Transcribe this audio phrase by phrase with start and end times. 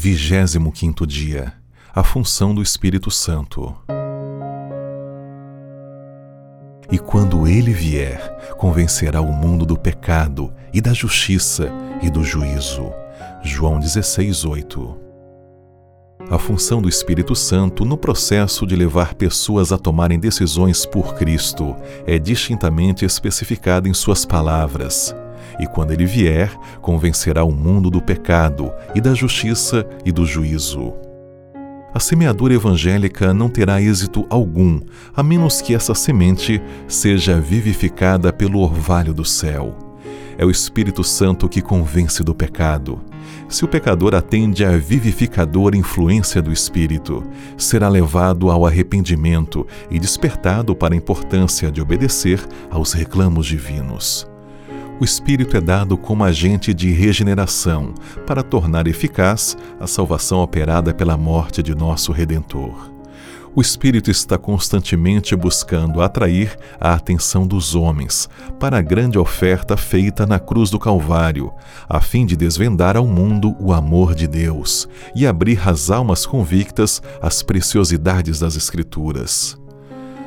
[0.00, 1.52] 25 dia
[1.92, 3.74] A função do Espírito Santo.
[6.88, 11.68] E quando ele vier, convencerá o mundo do pecado e da justiça
[12.00, 12.92] e do juízo.
[13.42, 14.96] João 16, 8.
[16.30, 21.74] A função do Espírito Santo no processo de levar pessoas a tomarem decisões por Cristo
[22.06, 25.12] é distintamente especificada em Suas palavras
[25.58, 26.50] e quando ele vier,
[26.80, 30.94] convencerá o mundo do pecado e da justiça e do juízo.
[31.94, 34.78] A semeadura evangélica não terá êxito algum,
[35.16, 39.74] a menos que essa semente seja vivificada pelo orvalho do céu.
[40.36, 43.00] É o Espírito Santo que convence do pecado.
[43.48, 47.24] Se o pecador atende à vivificadora influência do Espírito,
[47.56, 54.28] será levado ao arrependimento e despertado para a importância de obedecer aos reclamos divinos
[55.00, 57.94] o Espírito é dado como agente de regeneração
[58.26, 62.92] para tornar eficaz a salvação operada pela morte de nosso Redentor.
[63.54, 70.26] O Espírito está constantemente buscando atrair a atenção dos homens para a grande oferta feita
[70.26, 71.52] na cruz do Calvário,
[71.88, 77.00] a fim de desvendar ao mundo o amor de Deus e abrir às almas convictas
[77.22, 79.58] as preciosidades das Escrituras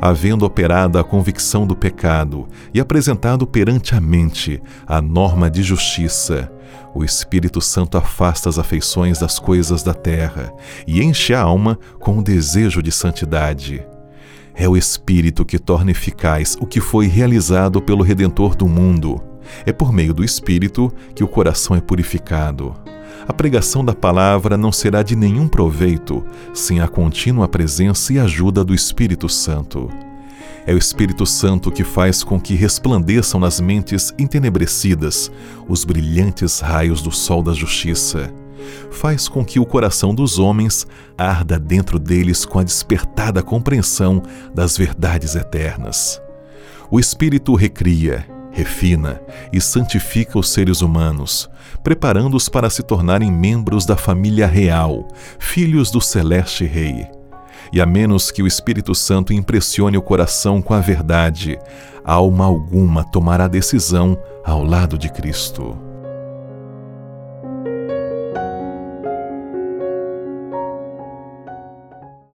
[0.00, 6.50] havendo operado a convicção do pecado e apresentado perante a mente a norma de justiça,
[6.94, 10.52] o Espírito Santo afasta as afeições das coisas da terra
[10.86, 13.84] e enche a alma com o desejo de santidade.
[14.54, 19.20] É o Espírito que torna eficaz o que foi realizado pelo Redentor do mundo.
[19.66, 22.74] É por meio do Espírito que o coração é purificado
[23.26, 28.64] a pregação da palavra não será de nenhum proveito sem a contínua presença e ajuda
[28.64, 29.90] do Espírito Santo.
[30.66, 35.30] É o Espírito Santo que faz com que resplandeçam nas mentes entenebrecidas
[35.68, 38.32] os brilhantes raios do sol da justiça.
[38.90, 40.86] Faz com que o coração dos homens
[41.18, 44.22] arda dentro deles com a despertada compreensão
[44.54, 46.20] das verdades eternas.
[46.90, 49.20] O Espírito recria, refina
[49.52, 51.50] e santifica os seres humanos,
[51.82, 57.06] preparando-os para se tornarem membros da família real, filhos do celeste Rei.
[57.72, 61.58] E a menos que o Espírito Santo impressione o coração com a verdade,
[62.04, 65.93] alma alguma tomará decisão ao lado de Cristo.